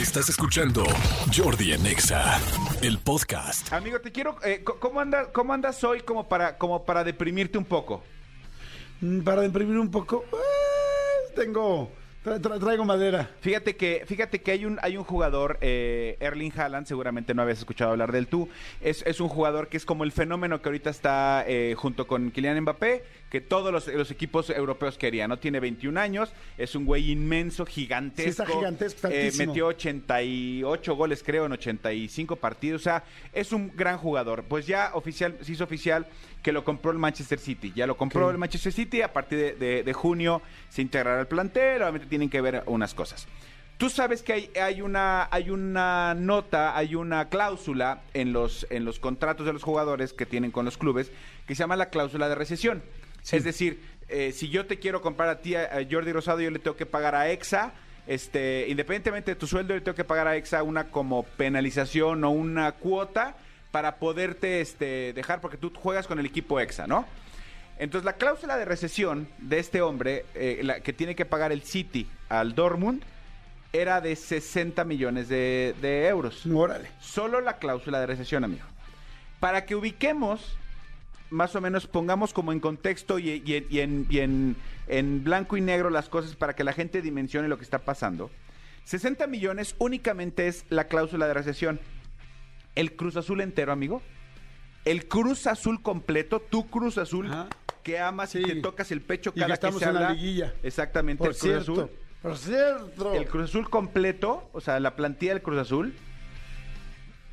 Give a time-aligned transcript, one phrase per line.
[0.00, 0.84] Estás escuchando
[1.36, 2.38] Jordi en Exa,
[2.82, 3.72] el podcast.
[3.72, 4.36] Amigo, te quiero.
[4.44, 8.02] eh, ¿cómo, andas, ¿Cómo andas hoy como para, como para deprimirte un poco?
[9.00, 11.90] Mm, Para imprimir un poco, eh, tengo,
[12.28, 13.30] tra- tra- traigo madera.
[13.40, 17.58] Fíjate que, fíjate que hay un, hay un jugador, eh, Erling Haaland, seguramente no habías
[17.58, 18.48] escuchado hablar del tú.
[18.80, 22.30] Es, es un jugador que es como el fenómeno que ahorita está eh, junto con
[22.30, 25.28] Kylian Mbappé, que todos los, los equipos europeos querían.
[25.28, 28.22] No tiene 21 años, es un güey inmenso, gigantesco.
[28.22, 32.82] Sí, está gigantesco, Eh, metió 88 goles, creo, en 85 partidos.
[32.82, 34.44] O sea, es un gran jugador.
[34.44, 36.06] Pues ya oficial, se hizo oficial
[36.42, 37.72] que lo compró el Manchester City.
[37.74, 39.02] Ya lo compró el Manchester City.
[39.02, 41.82] A partir de, de- de junio se integrará al plantel.
[41.82, 43.26] Obviamente tienen que ver unas cosas.
[43.76, 48.84] Tú sabes que hay, hay una, hay una nota, hay una cláusula en los, en
[48.84, 51.12] los contratos de los jugadores que tienen con los clubes
[51.46, 52.82] que se llama la cláusula de recesión.
[53.30, 56.58] Es decir, eh, si yo te quiero comprar a ti, a, Jordi Rosado, yo le
[56.58, 57.72] tengo que pagar a EXA,
[58.08, 62.30] este, independientemente de tu sueldo, le tengo que pagar a EXA una como penalización o
[62.30, 63.36] una cuota
[63.70, 67.06] para poderte este, dejar, porque tú juegas con el equipo EXA, ¿no?
[67.78, 71.62] Entonces la cláusula de recesión de este hombre, eh, la que tiene que pagar el
[71.62, 73.02] City al Dortmund,
[73.72, 76.44] era de 60 millones de, de euros.
[76.46, 76.88] Órale.
[77.00, 78.64] Solo la cláusula de recesión, amigo.
[79.40, 80.56] Para que ubiquemos,
[81.30, 84.56] más o menos pongamos como en contexto y, y en- y en, y en-
[84.88, 88.30] en blanco y negro las cosas para que la gente dimensione lo que está pasando.
[88.84, 91.78] 60 millones únicamente es la cláusula de recesión.
[92.74, 94.02] El Cruz Azul entero, amigo.
[94.86, 97.48] El Cruz Azul completo, tu Cruz Azul Ajá.
[97.88, 100.00] Que amas y te tocas el pecho Y que cada que, estamos se en la
[100.00, 100.12] habla.
[100.14, 100.54] liguilla.
[100.62, 101.90] Exactamente, Por el Cruz cierto, Azul.
[102.22, 103.14] por cierto.
[103.14, 105.94] El Cruz Azul completo, o sea, la plantilla del Cruz Azul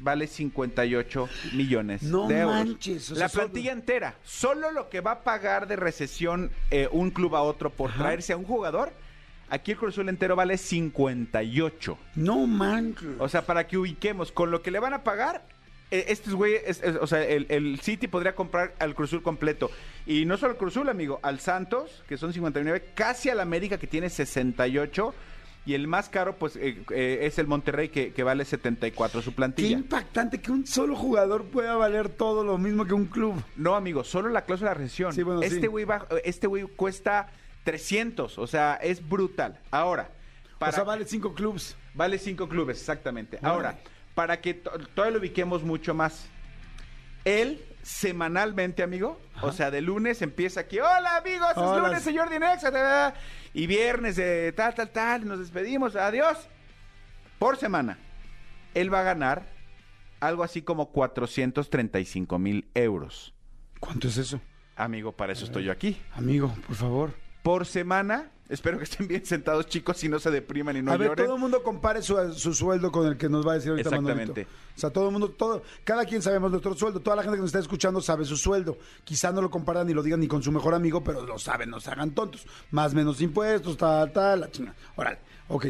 [0.00, 2.54] vale 58 millones No de euros.
[2.56, 6.88] manches, o la solo- plantilla entera, solo lo que va a pagar de recesión eh,
[6.92, 8.00] un club a otro por Ajá.
[8.04, 8.92] traerse a un jugador,
[9.48, 11.98] aquí el Cruz Azul entero vale 58.
[12.16, 13.08] No manches.
[13.18, 15.46] O sea, para que ubiquemos con lo que le van a pagar,
[15.90, 19.70] estos güeyes, es- es- o sea, el, el City podría comprar al Cruz Azul completo.
[20.06, 23.78] Y no solo al Cruz Azul, amigo, al Santos, que son 59, casi al América,
[23.78, 25.14] que tiene 68.
[25.66, 29.30] Y el más caro, pues, eh, eh, es el Monterrey, que, que vale 74 su
[29.30, 29.70] Qué plantilla.
[29.70, 33.42] impactante que un solo jugador pueda valer todo lo mismo que un club.
[33.56, 35.14] No, amigo, solo la cláusula de recesión.
[35.14, 35.46] Sí, bueno, sí.
[35.46, 37.28] este güey va- este güey cuesta
[37.64, 39.58] 300, o sea, es brutal.
[39.70, 40.10] Ahora,
[40.58, 41.76] para O sea, vale cinco clubs.
[41.94, 43.38] Vale cinco clubes, exactamente.
[43.40, 43.78] Ahora,
[44.14, 46.28] para que to- todavía lo ubiquemos mucho más.
[47.24, 51.88] Él, semanalmente, amigo, o sea, de lunes empieza aquí, hola amigos, es Hola.
[51.88, 53.14] lunes, señor ta",
[53.54, 56.48] y viernes de tal, tal, tal, nos despedimos, adiós.
[57.38, 57.98] Por semana,
[58.74, 59.42] él va a ganar
[60.20, 63.34] algo así como 435 mil euros.
[63.80, 64.40] ¿Cuánto es eso?
[64.76, 66.00] Amigo, para eso estoy yo aquí.
[66.14, 67.14] Amigo, por favor.
[67.42, 70.96] Por semana, espero que estén bien sentados, chicos, y no se depriman y no a
[70.96, 71.24] ver, lloren.
[71.26, 73.88] todo el mundo compare su, su sueldo con el que nos va a decir ahorita
[73.88, 74.32] Exactamente.
[74.32, 74.50] Manolito.
[74.76, 77.00] O sea, todo el mundo, todo, cada quien sabemos nuestro sueldo.
[77.00, 78.76] Toda la gente que nos está escuchando sabe su sueldo.
[79.04, 81.70] Quizá no lo comparan ni lo digan ni con su mejor amigo, pero lo saben,
[81.70, 82.46] no se hagan tontos.
[82.70, 84.76] Más menos impuestos, tal, tal, la chingada.
[84.96, 85.18] Órale,
[85.48, 85.66] ok,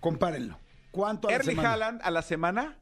[0.00, 0.58] compárenlo.
[0.90, 1.58] ¿Cuánto a la Erling?
[1.60, 2.78] Haaland a la semana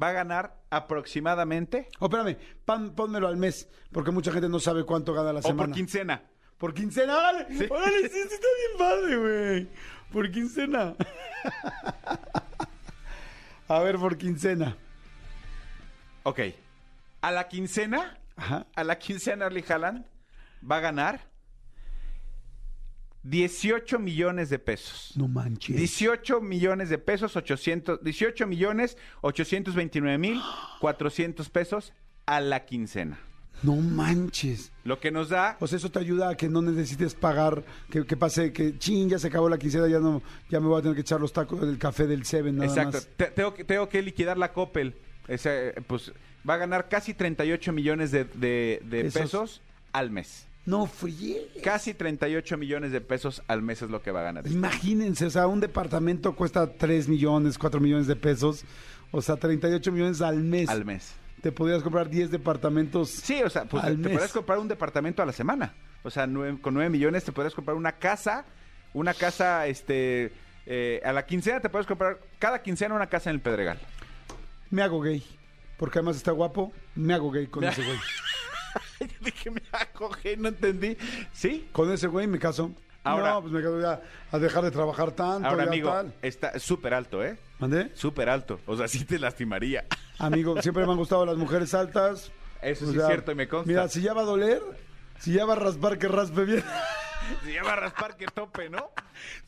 [0.00, 4.84] va a ganar aproximadamente Oh, espérame, pan- pónmelo al mes, porque mucha gente no sabe
[4.84, 5.66] cuánto gana la o semana.
[5.66, 6.22] por quincena.
[6.60, 9.68] Por quincena, órale, órale, sí, sí, está bien padre, güey.
[10.12, 10.94] Por quincena.
[13.66, 14.76] A ver, por quincena.
[16.24, 16.40] Ok.
[17.22, 18.66] A la quincena, Ajá.
[18.74, 20.04] a la quincena Erling Haaland
[20.70, 21.20] va a ganar
[23.22, 25.12] 18 millones de pesos.
[25.16, 25.74] No manches.
[25.76, 30.42] 18 millones de pesos, 800, 18 millones 829 mil
[30.80, 31.94] 400 pesos
[32.26, 33.18] a la quincena.
[33.62, 34.72] No manches.
[34.84, 38.04] Lo que nos da O sea, eso te ayuda a que no necesites pagar, que,
[38.06, 40.82] que pase, que chin, ya se acabó la quincena, ya no, ya me voy a
[40.82, 42.96] tener que echar los tacos del café del Seven nada Exacto.
[42.98, 43.08] más.
[43.16, 44.94] Te- tengo, que, tengo que liquidar la Coppel.
[45.28, 46.12] Ese, pues
[46.48, 49.60] va a ganar casi 38 millones de, de- pesos
[49.92, 50.46] al mes.
[50.66, 51.48] No fríe.
[51.62, 54.46] Casi 38 millones de pesos al mes es lo que va a ganar.
[54.46, 58.64] Imagínense, o sea, un departamento cuesta 3 millones, 4 millones de pesos.
[59.10, 60.68] O sea, 38 millones al mes.
[60.68, 61.14] Al mes.
[61.42, 63.10] Te podrías comprar 10 departamentos.
[63.10, 64.12] Sí, o sea, pues Al te mes.
[64.12, 65.74] podrías comprar un departamento a la semana.
[66.02, 68.44] O sea, nueve- con 9 millones te podrías comprar una casa,
[68.94, 70.32] una casa, este,
[70.66, 73.78] eh, a la quincena te puedes comprar, cada quincena una casa en el Pedregal.
[74.70, 75.24] Me hago gay.
[75.78, 76.72] Porque además está guapo.
[76.94, 77.98] Me hago gay con ese güey.
[79.20, 80.96] Dije, me acogé, no entendí.
[81.32, 81.68] ¿Sí?
[81.72, 82.70] Con ese güey me caso.
[83.02, 84.00] Ahora- no, pues me quedo ya
[84.30, 85.48] a dejar de trabajar tanto.
[85.48, 86.12] Ahora, ya amigo, tal.
[86.20, 87.38] está súper alto, ¿eh?
[87.58, 87.90] ¿Mandé?
[87.94, 88.60] Súper alto.
[88.66, 89.86] O sea, sí te lastimaría.
[90.20, 92.30] Amigo, siempre me han gustado las mujeres altas.
[92.62, 93.68] Eso sí sea, es cierto y me consta.
[93.68, 94.60] Mira, si ya va a doler,
[95.18, 96.64] si ya va a raspar, que raspe bien.
[97.44, 98.90] Se llama raspar que tope, ¿no?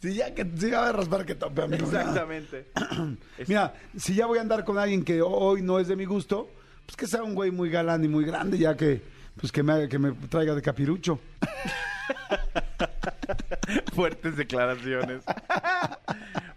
[0.00, 1.86] Si ya que si ya va a raspar que tope, amigo.
[1.86, 2.66] Exactamente.
[3.46, 6.50] Mira, si ya voy a andar con alguien que hoy no es de mi gusto,
[6.86, 9.02] pues que sea un güey muy galán y muy grande, ya que
[9.40, 11.18] pues que me, que me traiga de capirucho.
[13.94, 15.22] Fuertes declaraciones.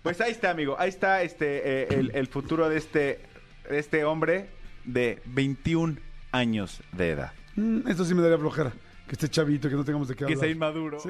[0.04, 0.76] Pues ahí está, amigo.
[0.78, 3.22] Ahí está este eh, el, el futuro de este,
[3.70, 4.48] este hombre
[4.84, 5.98] de 21
[6.32, 7.32] años de edad.
[7.56, 8.72] Mm, esto sí me daría flojera.
[9.08, 10.40] Que esté chavito, que no tengamos de qué Que hablar.
[10.40, 10.98] sea inmaduro.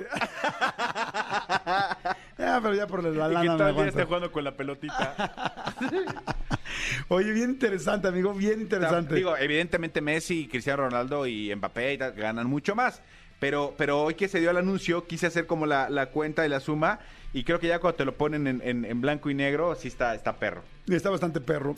[2.38, 3.84] Ah, pero ya por la y que lana me el día aguanto.
[3.90, 5.74] esté jugando con la pelotita.
[7.08, 9.16] Oye, bien interesante, amigo, bien interesante.
[9.16, 13.02] Digo, evidentemente Messi, Cristiano Ronaldo y Mbappé y tal, ganan mucho más.
[13.40, 16.50] Pero, pero hoy que se dio el anuncio, quise hacer como la, la cuenta y
[16.50, 17.00] la suma.
[17.34, 19.90] Y creo que ya cuando te lo ponen en, en- en blanco y negro, sí
[19.90, 20.64] está, está perro.
[20.88, 21.76] Está bastante perro.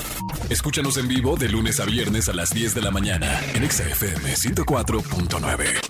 [0.52, 3.84] Escúchanos en vivo de lunes a viernes a las 10 de la mañana en Exa
[3.90, 5.87] FM 104.9.